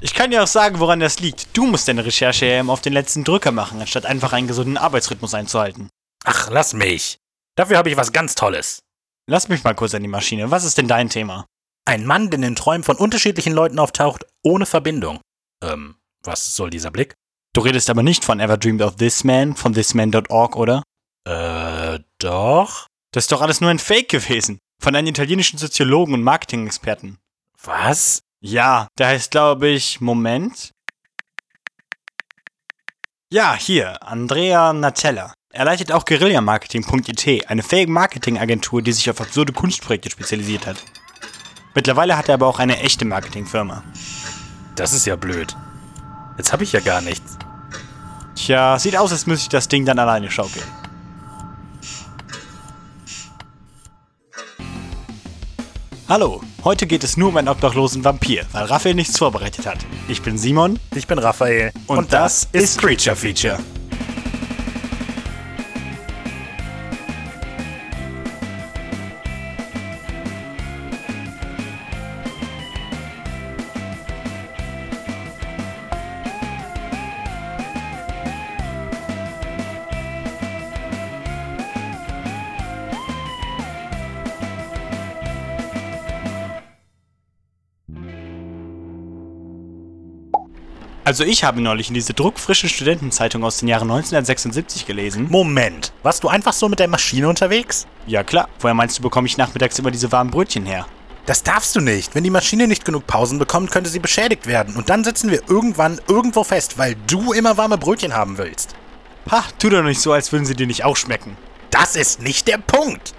Ich 0.00 0.12
kann 0.12 0.32
dir 0.32 0.42
auch 0.42 0.48
sagen, 0.48 0.80
woran 0.80 0.98
das 0.98 1.20
liegt. 1.20 1.56
Du 1.56 1.66
musst 1.66 1.86
deine 1.86 2.04
Recherche 2.04 2.46
ja 2.46 2.58
immer 2.58 2.72
auf 2.72 2.80
den 2.80 2.94
letzten 2.94 3.22
Drücker 3.22 3.52
machen, 3.52 3.80
anstatt 3.80 4.06
einfach 4.06 4.32
einen 4.32 4.48
gesunden 4.48 4.76
Arbeitsrhythmus 4.76 5.34
einzuhalten. 5.34 5.88
Ach, 6.24 6.50
lass 6.50 6.72
mich. 6.74 7.18
Dafür 7.56 7.78
habe 7.78 7.90
ich 7.90 7.96
was 7.96 8.12
ganz 8.12 8.34
Tolles. 8.34 8.83
Lass 9.26 9.48
mich 9.48 9.64
mal 9.64 9.74
kurz 9.74 9.94
an 9.94 10.02
die 10.02 10.08
Maschine. 10.08 10.50
Was 10.50 10.64
ist 10.64 10.76
denn 10.78 10.88
dein 10.88 11.08
Thema? 11.08 11.46
Ein 11.86 12.04
Mann, 12.06 12.30
der 12.30 12.36
in 12.36 12.42
den 12.42 12.56
Träumen 12.56 12.82
von 12.82 12.96
unterschiedlichen 12.96 13.52
Leuten 13.52 13.78
auftaucht, 13.78 14.26
ohne 14.42 14.66
Verbindung. 14.66 15.20
Ähm, 15.62 15.96
was 16.22 16.56
soll 16.56 16.70
dieser 16.70 16.90
Blick? 16.90 17.14
Du 17.54 17.60
redest 17.60 17.88
aber 17.90 18.02
nicht 18.02 18.24
von 18.24 18.40
Ever 18.40 18.56
Dreamed 18.56 18.82
of 18.82 18.96
This 18.96 19.24
Man, 19.24 19.54
von 19.54 19.74
thisman.org, 19.74 20.56
oder? 20.56 20.82
Äh, 21.26 22.00
Doch. 22.18 22.86
Das 23.12 23.24
ist 23.24 23.32
doch 23.32 23.42
alles 23.42 23.60
nur 23.60 23.70
ein 23.70 23.78
Fake 23.78 24.08
gewesen. 24.08 24.58
Von 24.82 24.96
einem 24.96 25.08
italienischen 25.08 25.58
Soziologen 25.58 26.14
und 26.14 26.22
Marketing-Experten. 26.22 27.18
Was? 27.62 28.22
Ja, 28.40 28.88
der 28.98 29.08
heißt, 29.08 29.30
glaube 29.30 29.68
ich, 29.68 30.00
Moment. 30.00 30.72
Ja, 33.32 33.54
hier, 33.54 34.02
Andrea 34.02 34.72
Natella. 34.72 35.33
Er 35.56 35.64
leitet 35.64 35.92
auch 35.92 36.04
Guerillamarketing.it, 36.04 37.48
eine 37.48 37.62
fähige 37.62 37.92
Marketingagentur, 37.92 38.82
die 38.82 38.90
sich 38.90 39.08
auf 39.08 39.20
absurde 39.20 39.52
Kunstprojekte 39.52 40.10
spezialisiert 40.10 40.66
hat. 40.66 40.78
Mittlerweile 41.76 42.18
hat 42.18 42.28
er 42.28 42.34
aber 42.34 42.48
auch 42.48 42.58
eine 42.58 42.80
echte 42.80 43.04
Marketingfirma. 43.04 43.84
Das 44.74 44.92
ist 44.92 45.06
ja 45.06 45.14
blöd. 45.14 45.56
Jetzt 46.36 46.52
habe 46.52 46.64
ich 46.64 46.72
ja 46.72 46.80
gar 46.80 47.00
nichts. 47.02 47.38
Tja, 48.34 48.76
sieht 48.80 48.96
aus, 48.96 49.12
als 49.12 49.28
müsste 49.28 49.44
ich 49.44 49.48
das 49.50 49.68
Ding 49.68 49.84
dann 49.84 50.00
alleine 50.00 50.28
schaukeln. 50.28 50.66
Hallo, 56.08 56.42
heute 56.64 56.88
geht 56.88 57.04
es 57.04 57.16
nur 57.16 57.28
um 57.28 57.36
einen 57.36 57.48
obdachlosen 57.48 58.04
Vampir, 58.04 58.44
weil 58.50 58.64
Raphael 58.64 58.96
nichts 58.96 59.18
vorbereitet 59.18 59.66
hat. 59.66 59.78
Ich 60.08 60.20
bin 60.20 60.36
Simon 60.36 60.80
Ich 60.96 61.06
bin 61.06 61.20
Raphael. 61.20 61.70
und, 61.86 62.12
das 62.12 62.48
ist 62.50 62.78
Creature 62.78 63.14
Feature. 63.14 63.60
Also 91.06 91.22
ich 91.22 91.44
habe 91.44 91.60
neulich 91.60 91.88
in 91.88 91.94
diese 91.94 92.14
druckfrische 92.14 92.66
Studentenzeitung 92.66 93.44
aus 93.44 93.58
den 93.58 93.68
Jahren 93.68 93.90
1976 93.90 94.86
gelesen. 94.86 95.26
Moment. 95.28 95.92
Warst 96.02 96.24
du 96.24 96.28
einfach 96.28 96.54
so 96.54 96.66
mit 96.70 96.78
der 96.78 96.88
Maschine 96.88 97.28
unterwegs? 97.28 97.86
Ja 98.06 98.24
klar, 98.24 98.48
woher 98.58 98.72
meinst 98.72 98.98
du, 98.98 99.02
bekomme 99.02 99.26
ich 99.26 99.36
nachmittags 99.36 99.78
immer 99.78 99.90
diese 99.90 100.10
warmen 100.12 100.30
Brötchen 100.30 100.64
her? 100.64 100.86
Das 101.26 101.42
darfst 101.42 101.76
du 101.76 101.80
nicht. 101.80 102.14
Wenn 102.14 102.24
die 102.24 102.30
Maschine 102.30 102.66
nicht 102.66 102.86
genug 102.86 103.06
Pausen 103.06 103.38
bekommt, 103.38 103.70
könnte 103.70 103.90
sie 103.90 103.98
beschädigt 103.98 104.46
werden. 104.46 104.76
Und 104.76 104.88
dann 104.88 105.04
sitzen 105.04 105.30
wir 105.30 105.42
irgendwann 105.46 106.00
irgendwo 106.08 106.42
fest, 106.42 106.78
weil 106.78 106.96
du 107.06 107.34
immer 107.34 107.58
warme 107.58 107.76
Brötchen 107.76 108.14
haben 108.14 108.38
willst. 108.38 108.74
Ha, 109.30 109.44
tu 109.58 109.68
doch 109.68 109.82
nicht 109.82 110.00
so, 110.00 110.12
als 110.12 110.32
würden 110.32 110.46
sie 110.46 110.54
dir 110.54 110.66
nicht 110.66 110.84
auch 110.84 110.96
schmecken. 110.96 111.36
Das 111.70 111.96
ist 111.96 112.22
nicht 112.22 112.48
der 112.48 112.58
Punkt. 112.58 113.12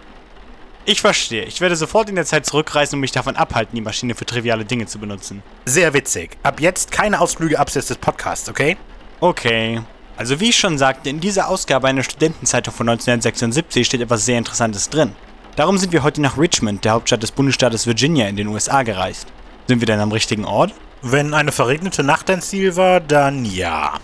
Ich 0.87 1.01
verstehe. 1.01 1.45
Ich 1.45 1.61
werde 1.61 1.75
sofort 1.75 2.09
in 2.09 2.15
der 2.15 2.25
Zeit 2.25 2.45
zurückreisen 2.45 2.97
und 2.97 3.01
mich 3.01 3.11
davon 3.11 3.35
abhalten, 3.35 3.75
die 3.75 3.81
Maschine 3.81 4.13
für 4.13 4.25
triviale 4.25 4.65
Dinge 4.65 4.85
zu 4.85 4.99
benutzen. 4.99 5.41
Sehr 5.65 5.95
witzig. 5.95 6.37
Ab 6.43 6.59
jetzt 6.59 6.91
keine 6.91 7.21
Ausflüge 7.21 7.57
abseits 7.57 7.87
des 7.87 7.97
Podcasts, 7.97 8.47
okay? 8.49 8.77
Okay. 9.19 9.81
Also 10.15 10.39
wie 10.39 10.49
ich 10.49 10.55
schon 10.55 10.77
sagte, 10.77 11.09
in 11.09 11.19
dieser 11.19 11.49
Ausgabe 11.49 11.87
einer 11.87 12.03
Studentenzeitung 12.03 12.71
von 12.71 12.87
1976 12.87 13.87
steht 13.87 14.01
etwas 14.01 14.25
sehr 14.25 14.37
Interessantes 14.37 14.89
drin. 14.89 15.13
Darum 15.55 15.79
sind 15.79 15.91
wir 15.91 16.03
heute 16.03 16.21
nach 16.21 16.37
Richmond, 16.37 16.85
der 16.85 16.91
Hauptstadt 16.91 17.23
des 17.23 17.31
Bundesstaates 17.31 17.87
Virginia 17.87 18.27
in 18.27 18.35
den 18.35 18.47
USA, 18.47 18.83
gereist. 18.83 19.27
Sind 19.67 19.79
wir 19.79 19.87
denn 19.87 19.99
am 19.99 20.11
richtigen 20.11 20.45
Ort? 20.45 20.73
Wenn 21.01 21.33
eine 21.33 21.51
verregnete 21.51 22.03
Nacht 22.03 22.29
dein 22.29 22.41
Ziel 22.41 22.75
war, 22.75 22.99
dann 22.99 23.43
ja. 23.43 23.95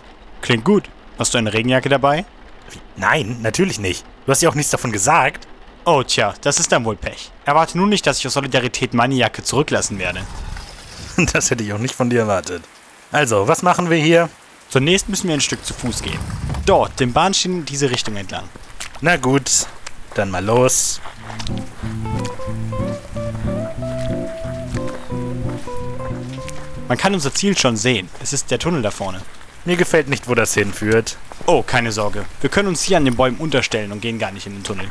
Klingt 0.42 0.66
gut. 0.66 0.90
Hast 1.20 1.36
du 1.36 1.38
eine 1.38 1.54
Regenjacke 1.54 1.90
dabei? 1.90 2.26
Nein, 2.98 3.38
natürlich 3.44 3.80
nicht. 3.80 4.04
Du 4.26 4.32
hast 4.32 4.42
ja 4.42 4.50
auch 4.50 4.56
nichts 4.56 4.72
davon 4.72 4.92
gesagt. 4.92 5.48
Oh 5.84 6.04
tja, 6.04 6.36
das 6.42 6.60
ist 6.60 6.72
dann 6.72 6.86
wohl 6.86 6.96
Pech. 6.96 7.32
Erwarte 7.44 7.76
nun 7.78 7.90
nicht, 7.90 8.06
dass 8.06 8.20
ich 8.20 8.28
aus 8.28 8.34
Solidarität 8.34 8.94
meine 8.94 9.16
Jacke 9.16 9.44
zurücklassen 9.44 10.00
werde. 10.00 10.22
Das 11.34 11.52
hätte 11.52 11.64
ich 11.64 11.74
auch 11.74 11.78
nicht 11.78 11.94
von 11.94 12.10
dir 12.10 12.22
erwartet. 12.22 12.64
Also, 13.12 13.48
was 13.48 13.64
machen 13.64 13.90
wir 13.90 13.98
hier? 13.98 14.30
Zunächst 14.70 15.10
müssen 15.10 15.28
wir 15.28 15.34
ein 15.34 15.42
Stück 15.42 15.66
zu 15.66 15.74
Fuß 15.74 16.02
gehen. 16.02 16.20
Dort, 16.66 17.00
den 17.00 17.12
Bahnschienen 17.12 17.66
diese 17.66 17.90
Richtung 17.92 18.16
entlang. 18.16 18.46
Na 19.02 19.18
gut, 19.18 19.68
dann 20.14 20.32
mal 20.32 20.44
los. 20.44 21.02
Man 26.88 26.98
kann 26.98 27.14
unser 27.14 27.34
Ziel 27.34 27.58
schon 27.58 27.76
sehen. 27.76 28.10
Es 28.22 28.32
ist 28.34 28.52
der 28.52 28.60
Tunnel 28.60 28.82
da 28.82 28.92
vorne. 28.92 29.22
Mir 29.66 29.76
gefällt 29.76 30.08
nicht, 30.08 30.28
wo 30.28 30.36
das 30.36 30.54
hinführt. 30.54 31.18
Oh, 31.46 31.64
keine 31.64 31.92
Sorge. 31.92 32.26
Wir 32.40 32.50
können 32.50 32.70
uns 32.70 32.84
hier 32.84 32.98
an 32.98 33.06
den 33.06 33.16
Bäumen 33.16 33.38
unterstellen 33.38 33.92
und 33.92 34.02
gehen 34.02 34.20
gar 34.20 34.32
nicht 34.32 34.48
in 34.48 34.54
den 34.54 34.64
Tunnel. 34.64 34.90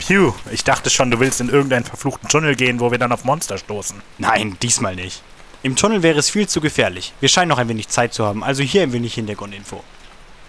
Phew, 0.00 0.34
ich 0.50 0.64
dachte 0.64 0.90
schon, 0.90 1.10
du 1.10 1.20
willst 1.20 1.40
in 1.40 1.50
irgendeinen 1.50 1.84
verfluchten 1.84 2.28
Tunnel 2.28 2.56
gehen, 2.56 2.80
wo 2.80 2.90
wir 2.90 2.98
dann 2.98 3.12
auf 3.12 3.24
Monster 3.24 3.58
stoßen. 3.58 4.00
Nein, 4.18 4.56
diesmal 4.62 4.96
nicht. 4.96 5.22
Im 5.62 5.76
Tunnel 5.76 6.02
wäre 6.02 6.18
es 6.18 6.30
viel 6.30 6.48
zu 6.48 6.60
gefährlich. 6.60 7.12
Wir 7.20 7.28
scheinen 7.28 7.50
noch 7.50 7.58
ein 7.58 7.68
wenig 7.68 7.88
Zeit 7.88 8.14
zu 8.14 8.24
haben, 8.24 8.42
also 8.42 8.62
hier 8.62 8.82
ein 8.82 8.92
wenig 8.92 9.14
Hintergrundinfo. 9.14 9.84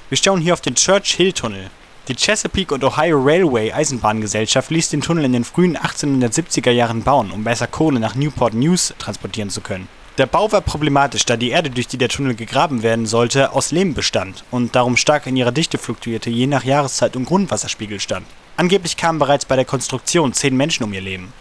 Wir 0.09 0.17
schauen 0.17 0.41
hier 0.41 0.53
auf 0.53 0.61
den 0.61 0.75
Church 0.75 1.11
Hill 1.11 1.33
Tunnel. 1.33 1.69
Die 2.07 2.15
Chesapeake 2.15 2.73
und 2.73 2.83
Ohio 2.83 3.21
Railway 3.21 3.71
Eisenbahngesellschaft 3.71 4.71
ließ 4.71 4.89
den 4.89 5.01
Tunnel 5.01 5.25
in 5.25 5.33
den 5.33 5.43
frühen 5.43 5.77
1870er 5.77 6.71
Jahren 6.71 7.03
bauen, 7.03 7.31
um 7.31 7.43
besser 7.43 7.67
Kohle 7.67 7.99
nach 7.99 8.15
Newport 8.15 8.53
News 8.53 8.93
transportieren 8.97 9.49
zu 9.49 9.61
können. 9.61 9.87
Der 10.17 10.25
Bau 10.25 10.51
war 10.51 10.61
problematisch, 10.61 11.25
da 11.25 11.37
die 11.37 11.51
Erde, 11.51 11.69
durch 11.69 11.87
die 11.87 11.97
der 11.97 12.09
Tunnel 12.09 12.35
gegraben 12.35 12.83
werden 12.83 13.05
sollte, 13.05 13.51
aus 13.53 13.71
Lehm 13.71 13.93
bestand 13.93 14.43
und 14.49 14.75
darum 14.75 14.97
stark 14.97 15.27
in 15.27 15.37
ihrer 15.37 15.51
Dichte 15.51 15.77
fluktuierte, 15.77 16.29
je 16.29 16.47
nach 16.47 16.63
Jahreszeit 16.63 17.15
und 17.15 17.25
Grundwasserspiegel 17.25 17.99
stand. 17.99 18.25
Angeblich 18.57 18.97
kamen 18.97 19.19
bereits 19.19 19.45
bei 19.45 19.55
der 19.55 19.65
Konstruktion 19.65 20.33
zehn 20.33 20.55
Menschen 20.55 20.83
um 20.83 20.93
ihr 20.93 21.01
Leben. 21.01 21.33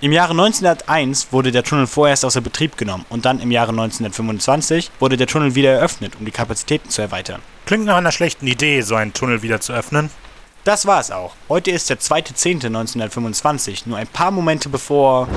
Im 0.00 0.12
Jahre 0.12 0.32
1901 0.32 1.28
wurde 1.30 1.50
der 1.50 1.62
Tunnel 1.62 1.86
vorerst 1.86 2.24
außer 2.24 2.40
Betrieb 2.40 2.76
genommen 2.76 3.06
und 3.08 3.24
dann 3.24 3.40
im 3.40 3.50
Jahre 3.50 3.70
1925 3.70 4.90
wurde 4.98 5.16
der 5.16 5.26
Tunnel 5.26 5.54
wieder 5.54 5.72
eröffnet, 5.72 6.14
um 6.18 6.26
die 6.26 6.30
Kapazitäten 6.30 6.90
zu 6.90 7.00
erweitern. 7.00 7.40
Klingt 7.64 7.86
nach 7.86 7.96
einer 7.96 8.12
schlechten 8.12 8.46
Idee, 8.46 8.82
so 8.82 8.96
einen 8.96 9.14
Tunnel 9.14 9.40
wieder 9.42 9.60
zu 9.60 9.72
öffnen. 9.72 10.10
Das 10.64 10.84
war 10.84 11.00
es 11.00 11.10
auch. 11.10 11.34
Heute 11.48 11.70
ist 11.70 11.88
der 11.88 11.98
2.10.1925, 12.00 13.82
nur 13.86 13.96
ein 13.96 14.06
paar 14.06 14.30
Momente 14.30 14.68
bevor 14.68 15.28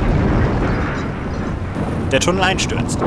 der 2.11 2.19
Tunnel 2.19 2.43
einstürzt. 2.43 2.99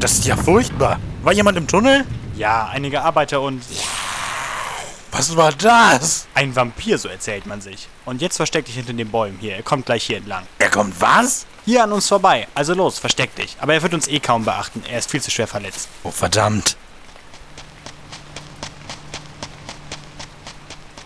Das 0.00 0.12
ist 0.12 0.26
ja 0.26 0.36
furchtbar. 0.36 0.98
War 1.22 1.32
jemand 1.32 1.58
im 1.58 1.66
Tunnel? 1.66 2.04
Ja, 2.40 2.70
einige 2.72 3.02
Arbeiter 3.02 3.42
und 3.42 3.62
Was 5.12 5.36
war 5.36 5.52
das? 5.52 6.26
ein 6.32 6.56
Vampir, 6.56 6.96
so 6.96 7.06
erzählt 7.10 7.44
man 7.44 7.60
sich. 7.60 7.86
Und 8.06 8.22
jetzt 8.22 8.38
versteck 8.38 8.64
dich 8.64 8.76
hinter 8.76 8.94
den 8.94 9.10
Bäumen 9.10 9.36
hier. 9.38 9.56
Er 9.56 9.62
kommt 9.62 9.84
gleich 9.84 10.04
hier 10.04 10.16
entlang. 10.16 10.46
Er 10.58 10.70
kommt 10.70 10.98
was? 11.02 11.44
Hier 11.66 11.84
an 11.84 11.92
uns 11.92 12.08
vorbei. 12.08 12.48
Also 12.54 12.72
los, 12.72 12.98
versteck 12.98 13.36
dich. 13.36 13.58
Aber 13.60 13.74
er 13.74 13.82
wird 13.82 13.92
uns 13.92 14.08
eh 14.08 14.20
kaum 14.20 14.46
beachten. 14.46 14.82
Er 14.90 14.98
ist 15.00 15.10
viel 15.10 15.20
zu 15.20 15.30
schwer 15.30 15.48
verletzt. 15.48 15.90
Oh, 16.02 16.10
verdammt. 16.10 16.78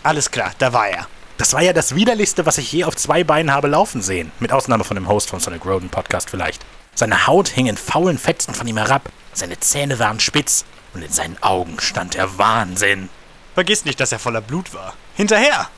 Alles 0.04 0.30
klar, 0.30 0.52
da 0.58 0.72
war 0.72 0.86
er. 0.86 1.08
Das 1.36 1.52
war 1.52 1.62
ja 1.62 1.72
das 1.72 1.96
widerlichste, 1.96 2.46
was 2.46 2.58
ich 2.58 2.70
je 2.70 2.84
auf 2.84 2.94
zwei 2.94 3.24
Beinen 3.24 3.52
habe 3.52 3.66
laufen 3.66 4.02
sehen. 4.02 4.30
Mit 4.38 4.52
Ausnahme 4.52 4.84
von 4.84 4.94
dem 4.94 5.08
Host 5.08 5.30
vom 5.30 5.40
Sonic 5.40 5.66
Roden 5.66 5.88
Podcast 5.88 6.30
vielleicht. 6.30 6.64
Seine 6.94 7.26
Haut 7.26 7.48
hing 7.48 7.66
in 7.66 7.76
faulen 7.76 8.18
Fetzen 8.18 8.54
von 8.54 8.68
ihm 8.68 8.76
herab, 8.76 9.08
seine 9.32 9.58
Zähne 9.58 9.98
waren 9.98 10.20
spitz 10.20 10.64
und 10.94 11.02
in 11.02 11.12
seinen 11.12 11.42
Augen 11.42 11.78
stand 11.80 12.14
der 12.14 12.38
Wahnsinn. 12.38 13.08
Vergiss 13.54 13.84
nicht, 13.84 14.00
dass 14.00 14.12
er 14.12 14.18
voller 14.18 14.40
Blut 14.40 14.74
war. 14.74 14.94
Hinterher! 15.14 15.68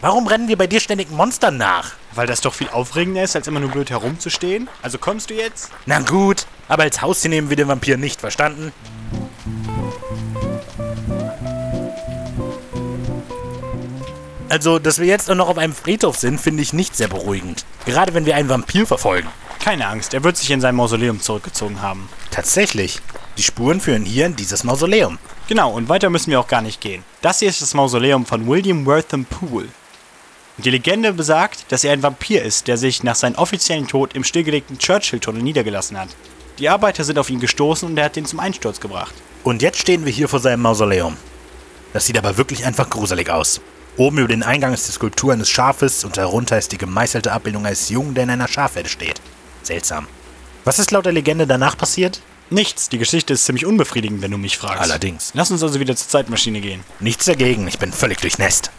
Warum 0.00 0.26
rennen 0.26 0.48
wir 0.48 0.56
bei 0.56 0.66
dir 0.66 0.80
ständig 0.80 1.10
Monstern 1.10 1.58
nach? 1.58 1.92
Weil 2.12 2.26
das 2.26 2.40
doch 2.40 2.54
viel 2.54 2.70
aufregender 2.70 3.22
ist, 3.22 3.36
als 3.36 3.46
immer 3.46 3.60
nur 3.60 3.70
blöd 3.70 3.90
herumzustehen. 3.90 4.68
Also 4.80 4.96
kommst 4.96 5.28
du 5.28 5.34
jetzt? 5.34 5.70
Na 5.84 6.00
gut, 6.00 6.46
aber 6.68 6.84
als 6.84 7.02
Haustier 7.02 7.28
nehmen 7.28 7.50
wir 7.50 7.56
den 7.56 7.68
Vampir 7.68 7.98
nicht, 7.98 8.20
verstanden? 8.20 8.72
Also, 14.48 14.78
dass 14.78 14.98
wir 14.98 15.06
jetzt 15.06 15.30
auch 15.30 15.36
noch 15.36 15.48
auf 15.48 15.58
einem 15.58 15.74
Friedhof 15.74 16.16
sind, 16.16 16.40
finde 16.40 16.62
ich 16.62 16.72
nicht 16.72 16.96
sehr 16.96 17.08
beruhigend. 17.08 17.64
Gerade 17.84 18.14
wenn 18.14 18.26
wir 18.26 18.34
einen 18.34 18.48
Vampir 18.48 18.86
verfolgen. 18.86 19.28
Keine 19.60 19.86
Angst, 19.86 20.14
er 20.14 20.24
wird 20.24 20.38
sich 20.38 20.50
in 20.50 20.62
sein 20.62 20.74
Mausoleum 20.74 21.20
zurückgezogen 21.20 21.82
haben. 21.82 22.08
Tatsächlich. 22.30 23.00
Die 23.36 23.42
Spuren 23.42 23.80
führen 23.80 24.04
hier 24.04 24.26
in 24.26 24.36
dieses 24.36 24.64
Mausoleum. 24.64 25.18
Genau, 25.48 25.72
und 25.72 25.88
weiter 25.88 26.10
müssen 26.10 26.30
wir 26.30 26.40
auch 26.40 26.48
gar 26.48 26.62
nicht 26.62 26.80
gehen. 26.80 27.04
Das 27.22 27.38
hier 27.38 27.48
ist 27.48 27.62
das 27.62 27.74
Mausoleum 27.74 28.26
von 28.26 28.46
William 28.46 28.84
Wortham 28.86 29.24
Poole. 29.24 29.68
Und 30.56 30.66
die 30.66 30.70
Legende 30.70 31.12
besagt, 31.12 31.72
dass 31.72 31.84
er 31.84 31.92
ein 31.92 32.02
Vampir 32.02 32.42
ist, 32.42 32.68
der 32.68 32.76
sich 32.76 33.02
nach 33.02 33.14
seinem 33.14 33.36
offiziellen 33.36 33.88
Tod 33.88 34.14
im 34.14 34.24
stillgelegten 34.24 34.78
Churchill-Tunnel 34.78 35.42
niedergelassen 35.42 35.98
hat. 35.98 36.10
Die 36.58 36.68
Arbeiter 36.68 37.04
sind 37.04 37.18
auf 37.18 37.30
ihn 37.30 37.40
gestoßen 37.40 37.88
und 37.88 37.96
er 37.96 38.04
hat 38.04 38.16
ihn 38.16 38.26
zum 38.26 38.40
Einsturz 38.40 38.80
gebracht. 38.80 39.14
Und 39.42 39.62
jetzt 39.62 39.78
stehen 39.78 40.04
wir 40.04 40.12
hier 40.12 40.28
vor 40.28 40.40
seinem 40.40 40.60
Mausoleum. 40.60 41.16
Das 41.94 42.04
sieht 42.04 42.18
aber 42.18 42.36
wirklich 42.36 42.66
einfach 42.66 42.90
gruselig 42.90 43.30
aus. 43.30 43.60
Oben 43.96 44.18
über 44.18 44.28
den 44.28 44.42
Eingang 44.42 44.74
ist 44.74 44.86
die 44.86 44.92
Skulptur 44.92 45.32
eines 45.32 45.48
Schafes 45.48 46.04
und 46.04 46.16
darunter 46.16 46.58
ist 46.58 46.72
die 46.72 46.78
gemeißelte 46.78 47.32
Abbildung 47.32 47.66
eines 47.66 47.88
Jungen, 47.88 48.14
der 48.14 48.24
in 48.24 48.30
einer 48.30 48.48
Schafherde 48.48 48.88
steht. 48.88 49.20
Seltsam. 49.62 50.06
Was 50.64 50.78
ist 50.78 50.90
laut 50.90 51.06
der 51.06 51.12
Legende 51.12 51.46
danach 51.46 51.76
passiert? 51.76 52.20
Nichts, 52.52 52.88
die 52.88 52.98
Geschichte 52.98 53.32
ist 53.32 53.44
ziemlich 53.44 53.64
unbefriedigend, 53.64 54.22
wenn 54.22 54.32
du 54.32 54.36
mich 54.36 54.58
fragst. 54.58 54.80
Allerdings. 54.80 55.30
Lass 55.34 55.52
uns 55.52 55.62
also 55.62 55.78
wieder 55.78 55.94
zur 55.94 56.08
Zeitmaschine 56.08 56.60
gehen. 56.60 56.82
Nichts 56.98 57.24
dagegen, 57.26 57.68
ich 57.68 57.78
bin 57.78 57.92
völlig 57.92 58.20
durchnässt. 58.20 58.72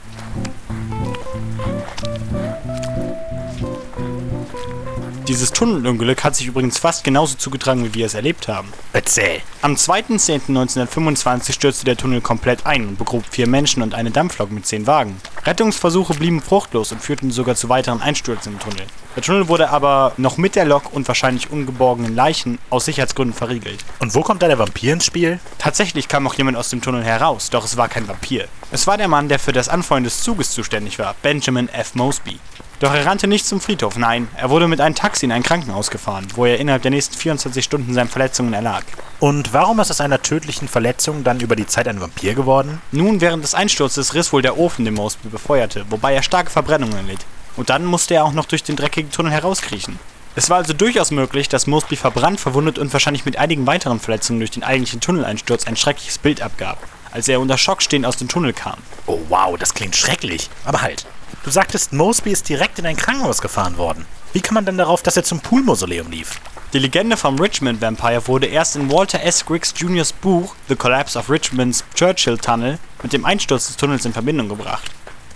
Dieses 5.29 5.53
Tunnelunglück 5.53 6.25
hat 6.25 6.35
sich 6.35 6.47
übrigens 6.47 6.79
fast 6.79 7.05
genauso 7.05 7.37
zugetragen, 7.37 7.85
wie 7.85 7.93
wir 7.93 8.05
es 8.05 8.15
erlebt 8.15 8.49
haben. 8.49 8.67
Erzähl. 8.91 9.39
Am 9.61 9.75
2.10.1925 9.75 11.53
stürzte 11.53 11.85
der 11.85 11.95
Tunnel 11.95 12.19
komplett 12.19 12.65
ein 12.65 12.85
und 12.85 12.97
begrub 12.97 13.23
vier 13.29 13.47
Menschen 13.47 13.81
und 13.81 13.95
eine 13.95 14.11
Dampflok 14.11 14.51
mit 14.51 14.65
zehn 14.65 14.85
Wagen. 14.87 15.15
Rettungsversuche 15.45 16.15
blieben 16.15 16.41
fruchtlos 16.41 16.91
und 16.91 17.01
führten 17.01 17.31
sogar 17.31 17.55
zu 17.55 17.69
weiteren 17.69 18.01
Einstürzen 18.01 18.53
im 18.53 18.59
Tunnel. 18.59 18.85
Der 19.15 19.23
Tunnel 19.23 19.49
wurde 19.49 19.69
aber 19.69 20.13
noch 20.15 20.37
mit 20.37 20.55
der 20.55 20.63
Lok 20.63 20.93
und 20.93 21.05
wahrscheinlich 21.07 21.51
ungeborgenen 21.51 22.15
Leichen 22.15 22.59
aus 22.69 22.85
Sicherheitsgründen 22.85 23.35
verriegelt. 23.35 23.83
Und 23.99 24.15
wo 24.15 24.21
kommt 24.21 24.41
da 24.41 24.47
der 24.47 24.57
Vampir 24.57 24.93
ins 24.93 25.05
Spiel? 25.05 25.39
Tatsächlich 25.57 26.07
kam 26.07 26.25
auch 26.27 26.33
jemand 26.35 26.55
aus 26.55 26.69
dem 26.69 26.81
Tunnel 26.81 27.03
heraus, 27.03 27.49
doch 27.49 27.65
es 27.65 27.75
war 27.75 27.89
kein 27.89 28.07
Vampir. 28.07 28.47
Es 28.71 28.87
war 28.87 28.97
der 28.97 29.09
Mann, 29.09 29.27
der 29.27 29.37
für 29.37 29.51
das 29.51 29.67
Anfeuern 29.67 30.05
des 30.05 30.23
Zuges 30.23 30.51
zuständig 30.51 30.97
war, 30.97 31.13
Benjamin 31.21 31.67
F. 31.67 31.93
Mosby. 31.95 32.39
Doch 32.79 32.93
er 32.93 33.05
rannte 33.05 33.27
nicht 33.27 33.45
zum 33.45 33.59
Friedhof, 33.59 33.97
nein, 33.97 34.29
er 34.37 34.49
wurde 34.49 34.67
mit 34.67 34.79
einem 34.79 34.95
Taxi 34.95 35.25
in 35.25 35.31
ein 35.31 35.43
Krankenhaus 35.43 35.91
gefahren, 35.91 36.27
wo 36.33 36.45
er 36.45 36.57
innerhalb 36.57 36.81
der 36.81 36.89
nächsten 36.89 37.15
24 37.15 37.63
Stunden 37.63 37.93
seinen 37.93 38.07
Verletzungen 38.07 38.53
erlag. 38.53 38.83
Und 39.19 39.53
warum 39.53 39.79
ist 39.81 39.91
aus 39.91 40.01
einer 40.01 40.21
tödlichen 40.21 40.67
Verletzung 40.67 41.23
dann 41.23 41.41
über 41.41 41.55
die 41.55 41.67
Zeit 41.67 41.87
ein 41.87 42.01
Vampir 42.01 42.33
geworden? 42.33 42.81
Nun, 42.91 43.21
während 43.21 43.43
des 43.43 43.53
Einsturzes 43.53 44.15
riss 44.15 44.33
wohl 44.33 44.41
der 44.41 44.57
Ofen, 44.57 44.85
den 44.85 44.95
Mosby 44.95 45.27
befeuerte, 45.27 45.85
wobei 45.89 46.15
er 46.15 46.23
starke 46.23 46.49
Verbrennungen 46.49 47.05
litt. 47.05 47.19
Und 47.58 47.70
dann 47.70 47.86
musste 47.86 48.13
er 48.13 48.25
auch 48.25 48.34
noch 48.34 48.46
durch 48.46 48.63
den 48.63 48.75
dreckigen 48.75 49.12
Tunnel 49.12 49.31
herauskriechen. 49.31 50.00
Es 50.34 50.50
war 50.50 50.58
also 50.58 50.72
durchaus 50.72 51.12
möglich, 51.12 51.50
dass 51.50 51.67
Mosby 51.67 51.98
verbrannt, 51.98 52.39
verwundet 52.39 52.79
und 52.79 52.93
wahrscheinlich 52.93 53.25
mit 53.25 53.38
einigen 53.38 53.67
weiteren 53.67 54.00
Verletzungen 54.00 54.39
durch 54.39 54.51
den 54.51 54.63
eigentlichen 54.63 55.01
Tunneleinsturz 55.01 55.67
ein 55.67 55.75
schreckliches 55.75 56.20
Bild 56.20 56.41
abgab, 56.41 56.77
als 57.12 57.27
er 57.27 57.41
unter 57.41 57.58
Schock 57.58 57.81
stehend 57.81 58.05
aus 58.05 58.15
dem 58.15 58.29
Tunnel 58.29 58.53
kam. 58.53 58.77
Oh 59.08 59.20
wow, 59.27 59.58
das 59.58 59.74
klingt 59.74 59.96
schrecklich. 59.96 60.50
Aber 60.63 60.81
halt. 60.81 61.05
Du 61.43 61.50
sagtest, 61.50 61.91
Mosby 61.91 62.31
ist 62.31 62.48
direkt 62.48 62.79
in 62.79 62.86
ein 62.86 62.96
Krankenhaus 62.96 63.41
gefahren 63.41 63.77
worden. 63.77 64.05
Wie 64.31 64.39
kann 64.39 64.53
man 64.53 64.65
denn 64.65 64.77
darauf, 64.77 65.03
dass 65.03 65.17
er 65.17 65.24
zum 65.24 65.41
Poolmausoleum 65.41 66.10
lief? 66.10 66.39
Die 66.72 66.79
Legende 66.79 67.17
vom 67.17 67.38
Richmond 67.38 67.81
Vampire 67.81 68.25
wurde 68.27 68.48
erst 68.48 68.77
in 68.77 68.89
Walter 68.89 69.22
S. 69.22 69.46
Griggs 69.46 69.74
Jr.'s 69.75 70.13
Buch 70.13 70.55
The 70.70 70.75
Collapse 70.77 71.20
of 71.20 71.29
Richmond's 71.29 71.84
Churchill 71.96 72.38
Tunnel 72.38 72.79
mit 73.03 73.12
dem 73.12 73.25
Einsturz 73.25 73.67
des 73.67 73.75
Tunnels 73.75 74.05
in 74.05 74.13
Verbindung 74.13 74.48
gebracht. 74.48 74.89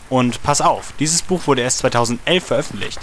Und 0.10 0.42
pass 0.44 0.62
auf, 0.62 0.94
dieses 1.00 1.22
Buch 1.22 1.48
wurde 1.48 1.62
erst 1.62 1.80
2011 1.80 2.44
veröffentlicht. 2.44 3.00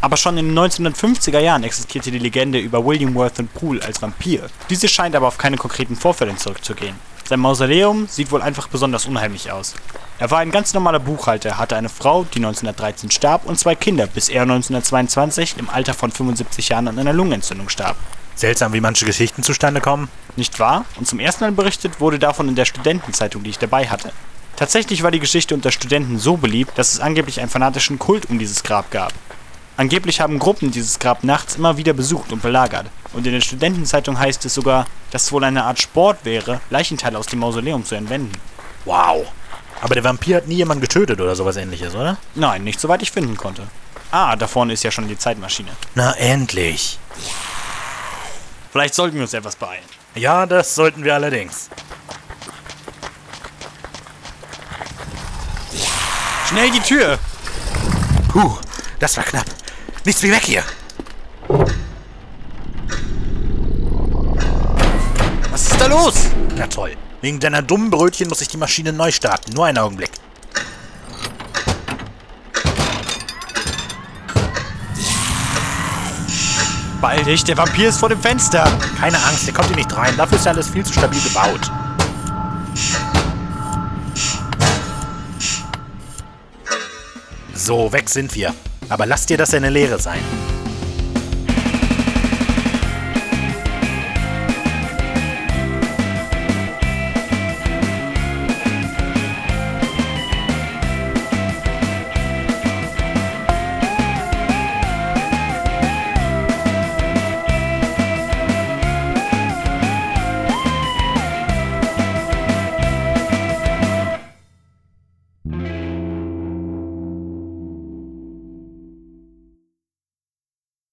Aber 0.00 0.16
schon 0.16 0.38
in 0.38 0.54
den 0.54 0.58
1950er 0.58 1.40
Jahren 1.40 1.64
existierte 1.64 2.10
die 2.10 2.18
Legende 2.18 2.58
über 2.58 2.84
William 2.84 3.14
Worthington 3.14 3.48
Poole 3.48 3.84
als 3.84 4.00
Vampir. 4.00 4.48
Diese 4.70 4.88
scheint 4.88 5.16
aber 5.16 5.26
auf 5.26 5.38
keine 5.38 5.56
konkreten 5.56 5.96
Vorfälle 5.96 6.36
zurückzugehen. 6.36 6.94
Sein 7.28 7.40
Mausoleum 7.40 8.06
sieht 8.08 8.30
wohl 8.30 8.40
einfach 8.40 8.68
besonders 8.68 9.06
unheimlich 9.06 9.50
aus. 9.52 9.74
Er 10.18 10.30
war 10.30 10.38
ein 10.38 10.50
ganz 10.50 10.72
normaler 10.72 10.98
Buchhalter, 10.98 11.58
hatte 11.58 11.76
eine 11.76 11.88
Frau, 11.88 12.24
die 12.24 12.38
1913 12.38 13.10
starb, 13.10 13.44
und 13.44 13.58
zwei 13.58 13.74
Kinder, 13.74 14.06
bis 14.06 14.28
er 14.28 14.42
1922 14.42 15.56
im 15.58 15.68
Alter 15.68 15.94
von 15.94 16.10
75 16.10 16.70
Jahren 16.70 16.88
an 16.88 16.98
einer 16.98 17.12
Lungenentzündung 17.12 17.68
starb. 17.68 17.96
Seltsam, 18.34 18.72
wie 18.72 18.80
manche 18.80 19.04
Geschichten 19.04 19.42
zustande 19.42 19.80
kommen. 19.80 20.08
Nicht 20.36 20.58
wahr? 20.58 20.86
Und 20.96 21.06
zum 21.06 21.20
ersten 21.20 21.44
Mal 21.44 21.52
berichtet 21.52 22.00
wurde 22.00 22.18
davon 22.18 22.48
in 22.48 22.54
der 22.54 22.64
Studentenzeitung, 22.64 23.42
die 23.42 23.50
ich 23.50 23.58
dabei 23.58 23.88
hatte. 23.88 24.12
Tatsächlich 24.58 25.04
war 25.04 25.12
die 25.12 25.20
Geschichte 25.20 25.54
unter 25.54 25.70
Studenten 25.70 26.18
so 26.18 26.36
beliebt, 26.36 26.76
dass 26.76 26.92
es 26.92 26.98
angeblich 26.98 27.38
einen 27.38 27.48
fanatischen 27.48 28.00
Kult 28.00 28.28
um 28.28 28.40
dieses 28.40 28.64
Grab 28.64 28.90
gab. 28.90 29.12
Angeblich 29.76 30.20
haben 30.20 30.40
Gruppen 30.40 30.72
dieses 30.72 30.98
Grab 30.98 31.22
nachts 31.22 31.54
immer 31.54 31.76
wieder 31.76 31.92
besucht 31.92 32.32
und 32.32 32.42
belagert. 32.42 32.86
Und 33.12 33.24
in 33.24 33.34
der 33.34 33.40
Studentenzeitung 33.40 34.18
heißt 34.18 34.44
es 34.46 34.54
sogar, 34.54 34.86
dass 35.12 35.22
es 35.22 35.32
wohl 35.32 35.44
eine 35.44 35.62
Art 35.62 35.80
Sport 35.80 36.24
wäre, 36.24 36.60
Leichenteile 36.70 37.16
aus 37.16 37.26
dem 37.26 37.38
Mausoleum 37.38 37.84
zu 37.84 37.94
entwenden. 37.94 38.32
Wow. 38.84 39.28
Aber 39.80 39.94
der 39.94 40.02
Vampir 40.02 40.38
hat 40.38 40.48
nie 40.48 40.56
jemanden 40.56 40.80
getötet 40.80 41.20
oder 41.20 41.36
sowas 41.36 41.56
ähnliches, 41.56 41.94
oder? 41.94 42.16
Nein, 42.34 42.64
nicht 42.64 42.80
soweit 42.80 43.00
ich 43.02 43.12
finden 43.12 43.36
konnte. 43.36 43.68
Ah, 44.10 44.34
da 44.34 44.48
vorne 44.48 44.72
ist 44.72 44.82
ja 44.82 44.90
schon 44.90 45.06
die 45.06 45.16
Zeitmaschine. 45.16 45.70
Na 45.94 46.14
endlich. 46.14 46.98
Vielleicht 48.72 48.94
sollten 48.94 49.14
wir 49.14 49.22
uns 49.22 49.34
etwas 49.34 49.54
beeilen. 49.54 49.84
Ja, 50.16 50.46
das 50.46 50.74
sollten 50.74 51.04
wir 51.04 51.14
allerdings. 51.14 51.70
Schnell 56.48 56.70
die 56.70 56.80
Tür! 56.80 57.18
Puh, 58.28 58.56
das 59.00 59.18
war 59.18 59.24
knapp. 59.24 59.44
Nichts 60.06 60.22
wie 60.22 60.32
weg 60.32 60.44
hier. 60.44 60.62
Was 65.50 65.70
ist 65.70 65.78
da 65.78 65.88
los? 65.88 66.14
Na 66.56 66.66
toll. 66.66 66.96
Wegen 67.20 67.38
deiner 67.38 67.60
dummen 67.60 67.90
Brötchen 67.90 68.30
muss 68.30 68.40
ich 68.40 68.48
die 68.48 68.56
Maschine 68.56 68.94
neu 68.94 69.12
starten. 69.12 69.52
Nur 69.52 69.66
einen 69.66 69.76
Augenblick. 69.76 70.10
Beeil 77.02 77.24
dich, 77.24 77.44
der 77.44 77.58
Vampir 77.58 77.90
ist 77.90 77.98
vor 77.98 78.08
dem 78.08 78.22
Fenster. 78.22 78.64
Keine 78.98 79.22
Angst, 79.24 79.46
der 79.46 79.52
kommt 79.52 79.68
hier 79.68 79.76
nicht 79.76 79.94
rein. 79.94 80.16
Dafür 80.16 80.38
ist 80.38 80.46
ja 80.46 80.52
alles 80.52 80.70
viel 80.70 80.84
zu 80.84 80.94
stabil 80.94 81.20
gebaut. 81.20 81.70
So, 87.58 87.92
weg 87.92 88.08
sind 88.08 88.36
wir. 88.36 88.54
Aber 88.88 89.04
lass 89.04 89.26
dir 89.26 89.36
das 89.36 89.52
eine 89.52 89.68
Lehre 89.68 89.98
sein. 89.98 90.20